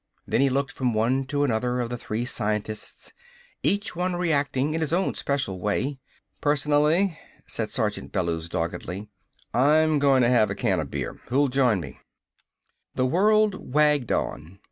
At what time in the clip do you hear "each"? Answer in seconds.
3.61-3.95